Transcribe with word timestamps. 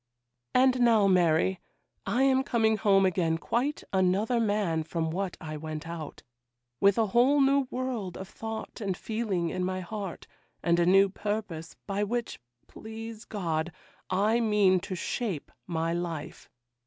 'And 0.55 0.79
now, 0.81 1.05
Mary, 1.05 1.59
I 2.07 2.23
am 2.23 2.41
coming 2.41 2.77
home 2.77 3.05
again 3.05 3.37
quite 3.37 3.83
another 3.93 4.39
man 4.39 4.81
from 4.81 5.11
what 5.11 5.37
I 5.39 5.57
went 5.57 5.87
out; 5.87 6.23
with 6.79 6.97
a 6.97 7.05
whole 7.13 7.39
new 7.39 7.67
world 7.69 8.17
of 8.17 8.27
thought 8.27 8.81
and 8.81 8.97
feeling 8.97 9.49
in 9.51 9.63
my 9.63 9.81
heart, 9.81 10.25
and 10.63 10.79
a 10.79 10.87
new 10.87 11.07
purpose, 11.07 11.75
by 11.85 12.03
which, 12.03 12.39
please 12.65 13.25
God, 13.25 13.71
I 14.09 14.39
mean 14.39 14.79
to 14.79 14.95
shape 14.95 15.51
my 15.67 15.93
life. 15.93 16.49